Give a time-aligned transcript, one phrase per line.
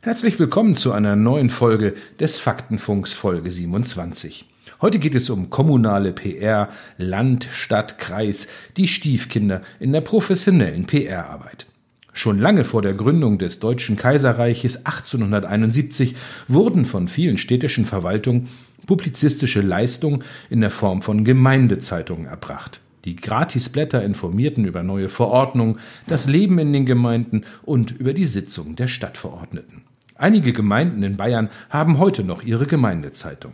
[0.00, 4.44] Herzlich willkommen zu einer neuen Folge des Faktenfunks Folge 27.
[4.80, 11.66] Heute geht es um kommunale PR, Land, Stadt, Kreis, die Stiefkinder in der professionellen PR-Arbeit.
[12.12, 16.14] Schon lange vor der Gründung des Deutschen Kaiserreiches 1871
[16.46, 18.48] wurden von vielen städtischen Verwaltungen
[18.86, 22.80] publizistische Leistungen in der Form von Gemeindezeitungen erbracht.
[23.04, 28.76] Die Gratisblätter informierten über neue Verordnungen, das Leben in den Gemeinden und über die Sitzungen
[28.76, 29.82] der Stadtverordneten.
[30.16, 33.52] Einige Gemeinden in Bayern haben heute noch ihre Gemeindezeitung.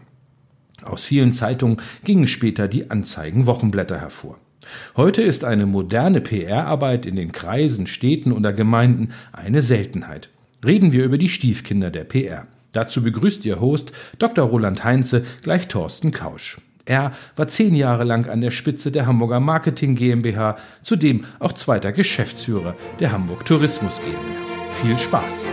[0.82, 4.38] Aus vielen Zeitungen gingen später die Anzeigen-Wochenblätter hervor.
[4.96, 10.30] Heute ist eine moderne PR-Arbeit in den Kreisen, Städten oder Gemeinden eine Seltenheit.
[10.64, 12.46] Reden wir über die Stiefkinder der PR.
[12.72, 14.46] Dazu begrüßt Ihr Host Dr.
[14.46, 16.58] Roland Heinze gleich Thorsten Kausch.
[16.86, 21.92] Er war zehn Jahre lang an der Spitze der Hamburger Marketing GmbH, zudem auch zweiter
[21.92, 24.44] Geschäftsführer der Hamburg Tourismus GmbH.
[24.82, 25.46] Viel Spaß!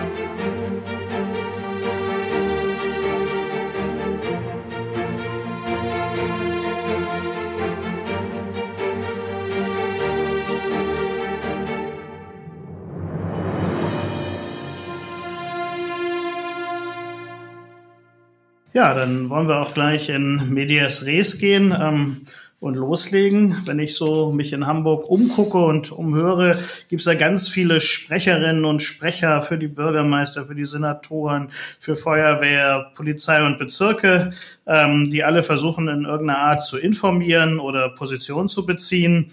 [18.74, 21.76] Ja, dann wollen wir auch gleich in Medias Res gehen.
[21.78, 22.22] Ähm,
[22.62, 23.58] und loslegen.
[23.66, 28.66] Wenn ich so mich in Hamburg umgucke und umhöre, gibt es da ganz viele Sprecherinnen
[28.66, 34.30] und Sprecher für die Bürgermeister, für die Senatoren, für Feuerwehr, Polizei und Bezirke,
[34.68, 39.32] ähm, die alle versuchen, in irgendeiner Art zu informieren oder Position zu beziehen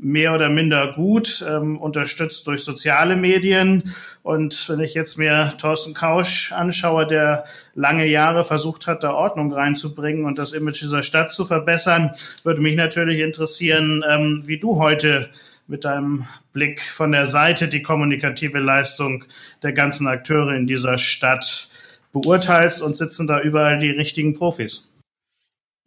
[0.00, 3.94] mehr oder minder gut, ähm, unterstützt durch soziale Medien.
[4.22, 9.52] Und wenn ich jetzt mir Thorsten Kausch anschaue, der lange Jahre versucht hat, da Ordnung
[9.52, 14.76] reinzubringen und das Image dieser Stadt zu verbessern, würde mich natürlich interessieren, ähm, wie du
[14.80, 15.30] heute
[15.68, 19.24] mit deinem Blick von der Seite die kommunikative Leistung
[19.62, 21.70] der ganzen Akteure in dieser Stadt
[22.12, 24.92] beurteilst und sitzen da überall die richtigen Profis?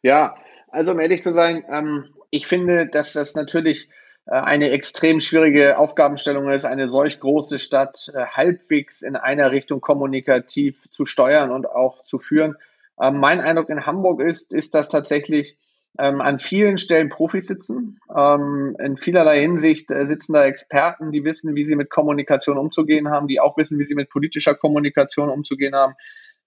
[0.06, 0.36] Ja,
[0.68, 3.88] also um ehrlich zu sein, ähm, ich finde, dass das natürlich
[4.26, 9.80] äh, eine extrem schwierige Aufgabenstellung ist, eine solch große Stadt äh, halbwegs in einer Richtung
[9.80, 12.58] kommunikativ zu steuern und auch zu führen.
[13.02, 15.56] Ähm, mein Eindruck in Hamburg ist, ist, dass tatsächlich
[16.00, 18.00] ähm, an vielen Stellen Profis sitzen.
[18.16, 23.10] Ähm, in vielerlei Hinsicht äh, sitzen da Experten, die wissen, wie sie mit Kommunikation umzugehen
[23.10, 25.94] haben, die auch wissen, wie sie mit politischer Kommunikation umzugehen haben.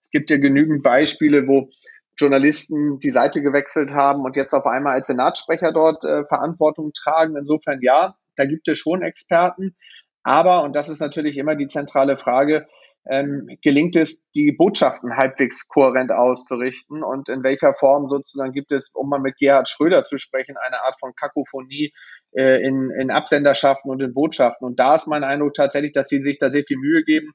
[0.04, 1.70] Es gibt ja genügend Beispiele, wo
[2.16, 7.36] Journalisten die Seite gewechselt haben und jetzt auf einmal als Senatssprecher dort äh, Verantwortung tragen.
[7.36, 9.76] Insofern ja, da gibt es schon Experten.
[10.22, 12.66] Aber, und das ist natürlich immer die zentrale Frage,
[13.10, 18.90] ähm, gelingt es, die Botschaften halbwegs kohärent auszurichten und in welcher Form sozusagen gibt es,
[18.92, 21.92] um mal mit Gerhard Schröder zu sprechen, eine Art von Kakophonie
[22.32, 24.66] äh, in, in Absenderschaften und in Botschaften.
[24.66, 27.32] Und da ist mein Eindruck tatsächlich, dass sie sich da sehr viel Mühe geben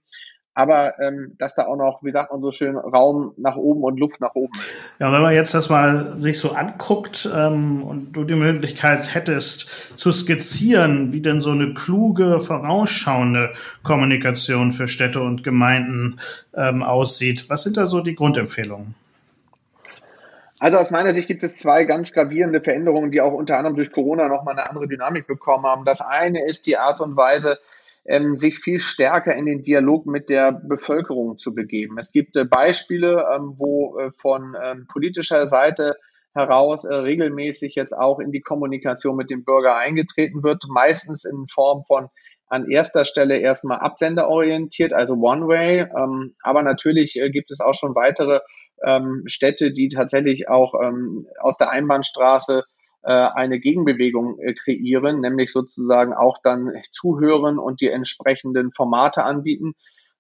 [0.54, 4.00] aber ähm, dass da auch noch, wie sagt man so schön, Raum nach oben und
[4.00, 4.82] Luft nach oben ist.
[5.00, 9.98] Ja, wenn man jetzt das mal sich so anguckt ähm, und du die Möglichkeit hättest
[9.98, 13.54] zu skizzieren, wie denn so eine kluge, vorausschauende
[13.84, 16.20] Kommunikation für Städte und Gemeinden
[16.56, 18.96] ähm, aussieht, was sind da so die Grundempfehlungen?
[20.60, 23.92] Also aus meiner Sicht gibt es zwei ganz gravierende Veränderungen, die auch unter anderem durch
[23.92, 25.86] Corona nochmal eine andere Dynamik bekommen haben.
[25.86, 27.58] Das eine ist die Art und Weise,
[28.06, 31.98] ähm, sich viel stärker in den Dialog mit der Bevölkerung zu begeben.
[31.98, 35.96] Es gibt äh, Beispiele, ähm, wo äh, von ähm, politischer Seite
[36.34, 41.48] heraus äh, regelmäßig jetzt auch in die Kommunikation mit dem Bürger eingetreten wird, meistens in
[41.54, 42.08] Form von
[42.48, 45.88] an erster Stelle erstmal absenderorientiert, also One-Way.
[45.98, 48.42] Ähm, aber natürlich äh, gibt es auch schon weitere
[48.84, 52.64] ähm, Städte, die tatsächlich auch ähm, aus der Einbahnstraße
[53.10, 59.74] eine Gegenbewegung äh, kreieren, nämlich sozusagen auch dann zuhören und die entsprechenden Formate anbieten.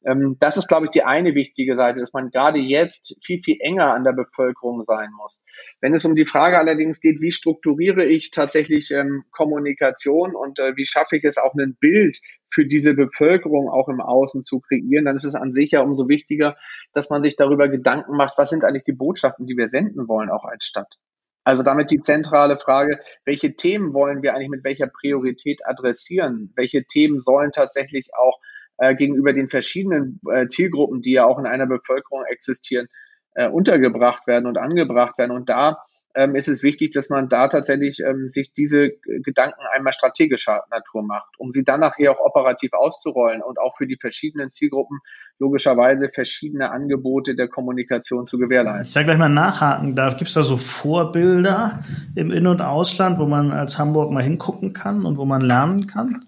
[0.03, 3.58] Ähm, das ist, glaube ich, die eine wichtige Seite, dass man gerade jetzt viel, viel
[3.59, 5.40] enger an der Bevölkerung sein muss.
[5.80, 10.75] Wenn es um die Frage allerdings geht, wie strukturiere ich tatsächlich ähm, Kommunikation und äh,
[10.75, 12.19] wie schaffe ich es auch ein Bild
[12.50, 16.10] für diese Bevölkerung auch im Außen zu kreieren, dann ist es an sich ja umso
[16.10, 16.57] wichtiger,
[16.94, 20.30] dass man sich darüber Gedanken macht, was sind eigentlich die Botschaften, die wir senden wollen,
[20.30, 20.98] auch als Stadt.
[21.44, 26.54] Also damit die zentrale Frage, welche Themen wollen wir eigentlich mit welcher Priorität adressieren?
[26.56, 28.40] Welche Themen sollen tatsächlich auch
[28.78, 32.88] äh, gegenüber den verschiedenen äh, Zielgruppen, die ja auch in einer Bevölkerung existieren,
[33.34, 35.32] äh, untergebracht werden und angebracht werden?
[35.32, 35.84] Und da
[36.16, 38.92] ähm, ist es wichtig, dass man da tatsächlich ähm, sich diese
[39.24, 43.88] Gedanken einmal strategischer Natur macht, um sie dann nachher auch operativ auszurollen und auch für
[43.88, 45.00] die verschiedenen Zielgruppen
[45.40, 48.88] logischerweise verschiedene Angebote der Kommunikation zu gewährleisten.
[48.88, 50.18] Ich da gleich mal nachhaken darf.
[50.18, 51.81] Gibt es da so Vorbilder
[52.16, 55.88] im In- und Ausland, wo man als Hamburg mal hingucken kann und wo man lernen
[55.88, 56.25] kann?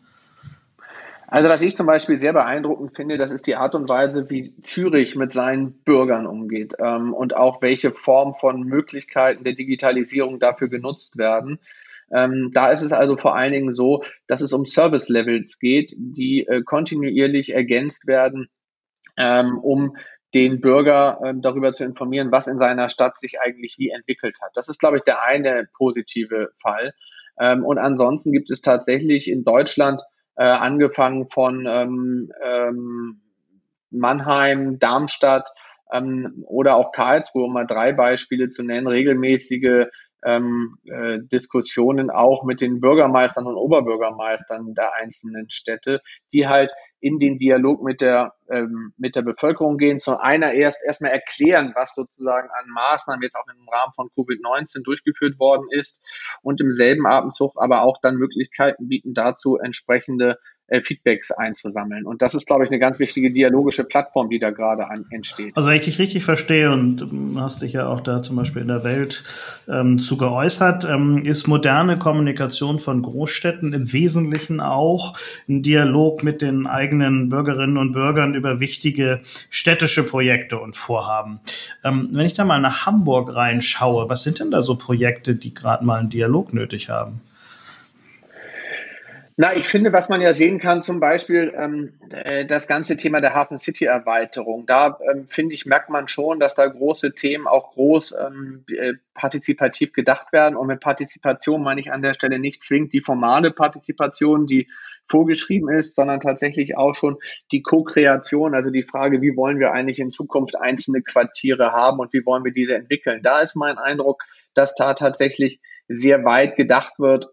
[1.33, 4.53] Also was ich zum Beispiel sehr beeindruckend finde, das ist die Art und Weise, wie
[4.62, 10.68] Zürich mit seinen Bürgern umgeht ähm, und auch welche Form von Möglichkeiten der Digitalisierung dafür
[10.68, 11.57] genutzt werden.
[12.12, 15.95] Ähm, da ist es also vor allen Dingen so, dass es um Service Levels geht,
[15.97, 18.47] die äh, kontinuierlich ergänzt werden,
[19.18, 19.97] ähm, um
[20.36, 24.51] den Bürger ähm, darüber zu informieren, was in seiner Stadt sich eigentlich wie entwickelt hat.
[24.53, 26.94] Das ist, glaube ich, der eine positive Fall.
[27.39, 30.00] Ähm, und ansonsten gibt es tatsächlich in Deutschland
[30.35, 33.21] äh, angefangen von ähm, ähm,
[33.91, 35.47] Mannheim, Darmstadt
[35.91, 39.88] ähm, oder auch Karlsruhe, um mal drei Beispiele zu nennen, regelmäßige
[40.25, 47.19] ähm, äh, Diskussionen auch mit den Bürgermeistern und Oberbürgermeistern der einzelnen Städte, die halt in
[47.19, 49.99] den Dialog mit der, ähm, mit der Bevölkerung gehen.
[49.99, 54.83] Zum einer erst erstmal erklären, was sozusagen an Maßnahmen jetzt auch im Rahmen von Covid-19
[54.83, 55.99] durchgeführt worden ist
[56.41, 60.37] und im selben Atemzug aber auch dann Möglichkeiten bieten, dazu entsprechende
[60.73, 62.05] äh, Feedbacks einzusammeln.
[62.05, 65.55] Und das ist, glaube ich, eine ganz wichtige dialogische Plattform, die da gerade entsteht.
[65.55, 68.69] Also wenn ich dich richtig verstehe und hast dich ja auch da zum Beispiel in
[68.69, 69.23] der Welt
[69.69, 75.15] ähm, zu geäußert, ähm, ist moderne Kommunikation von Großstädten im Wesentlichen auch
[75.47, 79.21] ein Dialog mit den eigenen Bürgerinnen und Bürgern über wichtige
[79.51, 81.39] städtische Projekte und Vorhaben.
[81.83, 85.53] Ähm, wenn ich da mal nach Hamburg reinschaue, was sind denn da so Projekte, die
[85.53, 87.21] gerade mal einen Dialog nötig haben?
[89.35, 93.19] Na, ich finde, was man ja sehen kann, zum Beispiel ähm, äh, das ganze Thema
[93.19, 94.68] der Hafen City Erweiterung.
[94.68, 98.94] Da ähm, finde ich, merkt man schon, dass da große Themen auch groß ähm, äh,
[99.15, 100.56] partizipativ gedacht werden.
[100.56, 104.68] Und mit Partizipation meine ich an der Stelle nicht zwingend die formale Partizipation, die
[105.07, 107.18] vorgeschrieben ist, sondern tatsächlich auch schon
[107.51, 112.13] die Co-Kreation, also die Frage, wie wollen wir eigentlich in Zukunft einzelne Quartiere haben und
[112.13, 113.21] wie wollen wir diese entwickeln.
[113.24, 117.29] Da ist mein Eindruck, dass da tatsächlich sehr weit gedacht wird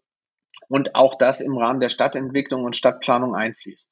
[0.71, 3.91] und auch das im Rahmen der Stadtentwicklung und Stadtplanung einfließt.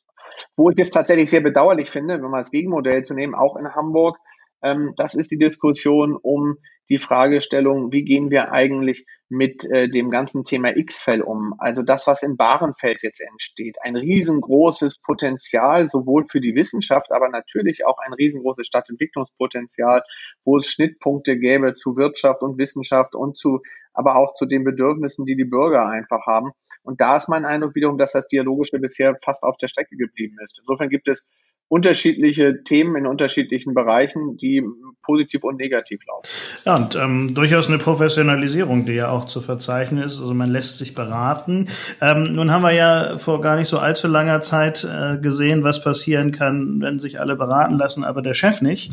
[0.56, 3.75] Wo ich es tatsächlich sehr bedauerlich finde, wenn man das Gegenmodell zu nehmen, auch in
[3.75, 4.16] Hamburg,
[4.62, 6.56] ähm, das ist die Diskussion um
[6.88, 11.54] die Fragestellung, wie gehen wir eigentlich mit äh, dem ganzen Thema X-Fell um?
[11.58, 13.76] Also das, was in Bahrenfeld jetzt entsteht.
[13.82, 20.02] Ein riesengroßes Potenzial, sowohl für die Wissenschaft, aber natürlich auch ein riesengroßes Stadtentwicklungspotenzial,
[20.44, 23.60] wo es Schnittpunkte gäbe zu Wirtschaft und Wissenschaft und zu,
[23.92, 26.52] aber auch zu den Bedürfnissen, die die Bürger einfach haben.
[26.82, 30.36] Und da ist mein Eindruck wiederum, dass das Dialogische bisher fast auf der Strecke geblieben
[30.42, 30.58] ist.
[30.58, 31.28] Insofern gibt es
[31.69, 34.64] unterschiedliche Themen in unterschiedlichen Bereichen, die
[35.02, 36.28] positiv und negativ laufen.
[36.64, 40.19] Ja, und ähm, durchaus eine Professionalisierung, die ja auch zu verzeichnen ist.
[40.19, 41.69] Also man lässt sich beraten.
[42.00, 45.84] Ähm, nun haben wir ja vor gar nicht so allzu langer Zeit äh, gesehen, was
[45.84, 48.92] passieren kann, wenn sich alle beraten lassen, aber der Chef nicht.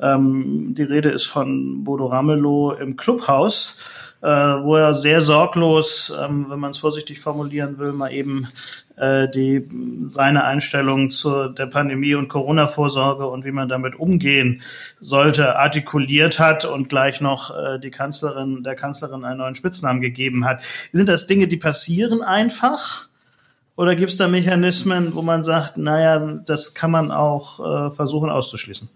[0.00, 3.76] Ähm, die Rede ist von Bodo Ramelow im Clubhaus
[4.22, 8.48] äh, wo er sehr sorglos, ähm, wenn man es vorsichtig formulieren will, mal eben
[8.96, 9.68] äh, die
[10.04, 14.62] seine Einstellung zu der Pandemie und Corona-Vorsorge und wie man damit umgehen
[14.98, 20.44] sollte, artikuliert hat und gleich noch äh, die Kanzlerin, der Kanzlerin einen neuen Spitznamen gegeben
[20.44, 20.62] hat.
[20.62, 23.08] Sind das Dinge, die passieren einfach?
[23.76, 28.30] Oder gibt es da Mechanismen, wo man sagt, naja, das kann man auch äh, versuchen
[28.30, 28.88] auszuschließen?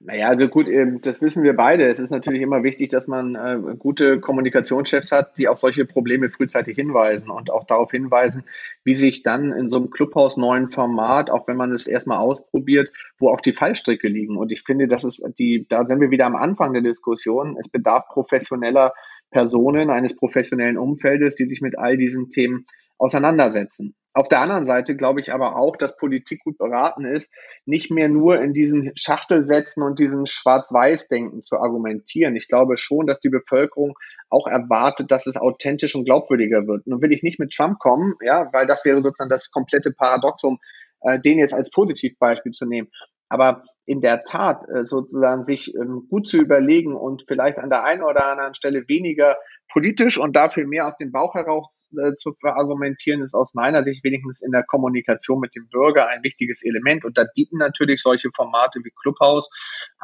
[0.00, 1.86] Naja, also gut, ähm, das wissen wir beide.
[1.86, 6.28] Es ist natürlich immer wichtig, dass man äh, gute Kommunikationschefs hat, die auf solche Probleme
[6.28, 8.44] frühzeitig hinweisen und auch darauf hinweisen,
[8.84, 12.90] wie sich dann in so einem Clubhaus neuen Format, auch wenn man es erstmal ausprobiert,
[13.18, 14.36] wo auch die Fallstricke liegen.
[14.36, 17.56] Und ich finde, das ist die, da sind wir wieder am Anfang der Diskussion.
[17.58, 18.92] Es bedarf professioneller
[19.30, 22.66] Personen, eines professionellen Umfeldes, die sich mit all diesen Themen
[22.98, 23.94] auseinandersetzen.
[24.16, 27.30] Auf der anderen Seite glaube ich aber auch, dass Politik gut beraten ist,
[27.66, 32.34] nicht mehr nur in diesen Schachtelsätzen und diesen Schwarz-Weiß-Denken zu argumentieren.
[32.34, 33.92] Ich glaube schon, dass die Bevölkerung
[34.30, 36.86] auch erwartet, dass es authentisch und glaubwürdiger wird.
[36.86, 40.60] Nun will ich nicht mit Trump kommen, ja, weil das wäre sozusagen das komplette Paradoxum,
[41.02, 42.88] äh, den jetzt als Positivbeispiel zu nehmen.
[43.28, 47.84] Aber in der Tat äh, sozusagen sich ähm, gut zu überlegen und vielleicht an der
[47.84, 49.36] einen oder anderen Stelle weniger
[49.72, 51.66] politisch und dafür mehr aus dem Bauch heraus
[51.96, 56.22] äh, zu verargumentieren, ist aus meiner Sicht wenigstens in der Kommunikation mit dem Bürger ein
[56.24, 57.04] wichtiges Element.
[57.04, 59.48] Und da bieten natürlich solche Formate wie Clubhouse,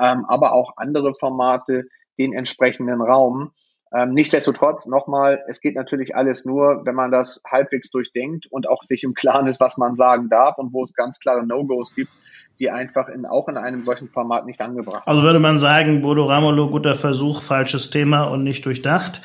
[0.00, 1.84] ähm, aber auch andere Formate
[2.18, 3.52] den entsprechenden Raum.
[3.94, 8.84] Ähm, nichtsdestotrotz, nochmal, es geht natürlich alles nur, wenn man das halbwegs durchdenkt und auch
[8.84, 12.10] sich im Klaren ist, was man sagen darf und wo es ganz klare No-Gos gibt,
[12.58, 16.26] die einfach in, auch in einem solchen Format nicht angebracht Also würde man sagen, Bodo
[16.26, 19.20] Ramolo, guter Versuch, falsches Thema und nicht durchdacht.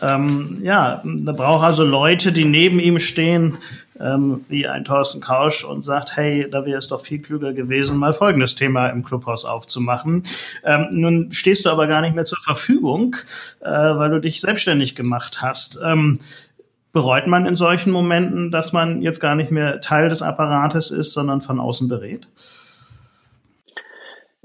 [0.00, 3.58] Ähm, ja, da braucht also Leute, die neben ihm stehen,
[4.00, 7.96] ähm, wie ein Thorsten Kausch und sagt, hey, da wäre es doch viel klüger gewesen,
[7.98, 10.24] mal folgendes Thema im Clubhaus aufzumachen.
[10.64, 13.16] Ähm, nun stehst du aber gar nicht mehr zur Verfügung,
[13.60, 15.78] äh, weil du dich selbstständig gemacht hast.
[15.84, 16.18] Ähm,
[16.92, 21.12] bereut man in solchen Momenten, dass man jetzt gar nicht mehr Teil des Apparates ist,
[21.12, 22.26] sondern von außen berät?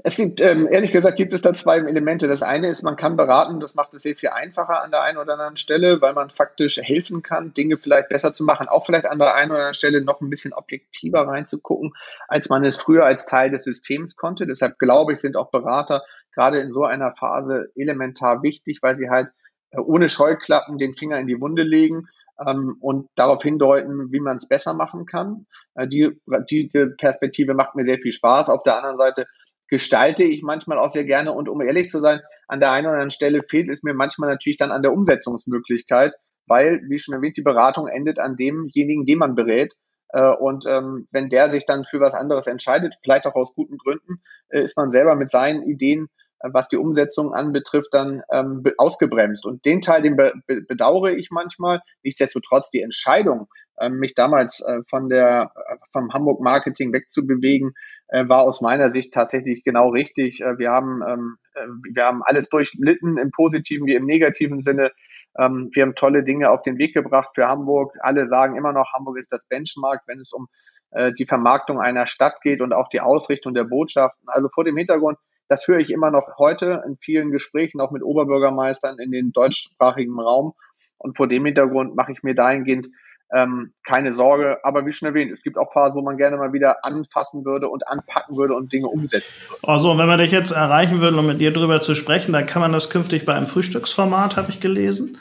[0.08, 2.28] Es gibt, ähm, ehrlich gesagt, gibt es da zwei Elemente.
[2.28, 5.18] Das eine ist, man kann beraten, das macht es sehr viel einfacher an der einen
[5.18, 9.04] oder anderen Stelle, weil man faktisch helfen kann, Dinge vielleicht besser zu machen, auch vielleicht
[9.04, 11.92] an der einen oder anderen Stelle noch ein bisschen objektiver reinzugucken,
[12.26, 14.46] als man es früher als Teil des Systems konnte.
[14.46, 16.02] Deshalb glaube ich, sind auch Berater
[16.34, 19.28] gerade in so einer Phase elementar wichtig, weil sie halt
[19.72, 22.08] äh, ohne Scheuklappen den Finger in die Wunde legen
[22.46, 25.44] ähm, und darauf hindeuten, wie man es besser machen kann.
[25.74, 26.18] Äh, die,
[26.50, 28.48] diese Perspektive macht mir sehr viel Spaß.
[28.48, 29.26] Auf der anderen Seite
[29.68, 31.32] gestalte ich manchmal auch sehr gerne.
[31.32, 34.30] Und um ehrlich zu sein, an der einen oder anderen Stelle fehlt es mir manchmal
[34.30, 36.14] natürlich dann an der Umsetzungsmöglichkeit,
[36.46, 39.74] weil, wie schon erwähnt, die Beratung endet an demjenigen, den man berät.
[40.10, 43.78] Äh, und ähm, wenn der sich dann für was anderes entscheidet, vielleicht auch aus guten
[43.78, 46.08] Gründen, äh, ist man selber mit seinen Ideen,
[46.40, 49.44] äh, was die Umsetzung anbetrifft, dann ähm, ausgebremst.
[49.44, 51.82] Und den Teil, den be bedauere ich manchmal.
[52.02, 53.48] Nichtsdestotrotz die Entscheidung,
[53.80, 55.52] ähm, mich damals von der
[55.92, 57.74] vom Hamburg Marketing wegzubewegen,
[58.10, 60.40] war aus meiner Sicht tatsächlich genau richtig.
[60.40, 64.92] Äh, wir haben, ähm, äh, wir haben alles durchlitten im positiven wie im negativen Sinne.
[65.38, 67.94] Ähm, wir haben tolle Dinge auf den Weg gebracht für Hamburg.
[68.00, 70.48] Alle sagen immer noch, Hamburg ist das Benchmark, wenn es um
[70.90, 74.24] äh, die Vermarktung einer Stadt geht und auch die Ausrichtung der Botschaften.
[74.26, 78.02] Also vor dem Hintergrund, das höre ich immer noch heute in vielen Gesprächen, auch mit
[78.02, 80.54] Oberbürgermeistern in den deutschsprachigen Raum.
[80.96, 82.88] Und vor dem Hintergrund mache ich mir dahingehend
[83.34, 86.52] ähm, keine Sorge, aber wie schon erwähnt, es gibt auch Phasen, wo man gerne mal
[86.52, 89.68] wieder anfassen würde und anpacken würde und Dinge umsetzen würde.
[89.68, 92.62] Also, wenn man dich jetzt erreichen würde, um mit dir drüber zu sprechen, dann kann
[92.62, 95.18] man das künftig bei einem Frühstücksformat, habe ich gelesen.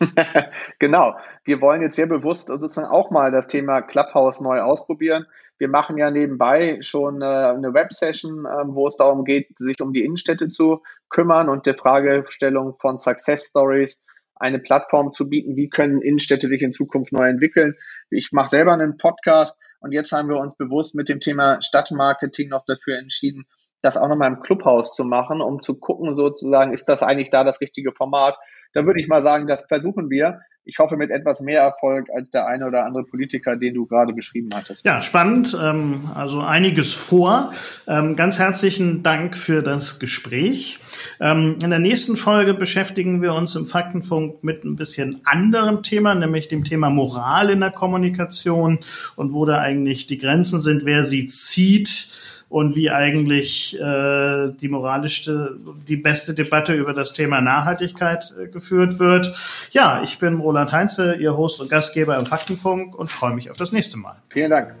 [0.78, 1.16] genau.
[1.44, 5.26] Wir wollen jetzt sehr bewusst sozusagen auch mal das Thema Clubhouse neu ausprobieren.
[5.58, 9.92] Wir machen ja nebenbei schon äh, eine Web-Session, äh, wo es darum geht, sich um
[9.92, 14.00] die Innenstädte zu kümmern und der Fragestellung von Success Stories
[14.36, 17.74] eine Plattform zu bieten, wie können Innenstädte sich in Zukunft neu entwickeln.
[18.10, 22.48] Ich mache selber einen Podcast und jetzt haben wir uns bewusst mit dem Thema Stadtmarketing
[22.48, 23.46] noch dafür entschieden,
[23.84, 27.44] das auch nochmal im Clubhaus zu machen, um zu gucken sozusagen, ist das eigentlich da
[27.44, 28.36] das richtige Format?
[28.72, 32.30] Da würde ich mal sagen, das versuchen wir ich hoffe mit etwas mehr Erfolg als
[32.30, 34.84] der eine oder andere Politiker, den du gerade beschrieben hattest.
[34.84, 35.56] Ja, spannend.
[35.60, 37.52] Ähm, also einiges vor.
[37.86, 40.78] Ähm, ganz herzlichen Dank für das Gespräch.
[41.20, 46.14] Ähm, in der nächsten Folge beschäftigen wir uns im Faktenfunk mit ein bisschen anderem Thema,
[46.14, 48.78] nämlich dem Thema Moral in der Kommunikation
[49.16, 52.08] und wo da eigentlich die Grenzen sind, wer sie zieht
[52.54, 55.56] und wie eigentlich äh, die moralischste,
[55.88, 59.34] die beste Debatte über das Thema Nachhaltigkeit äh, geführt wird.
[59.72, 63.56] Ja, ich bin Roland Heinze, Ihr Host und Gastgeber im Faktenfunk und freue mich auf
[63.56, 64.22] das nächste Mal.
[64.28, 64.72] Vielen Dank.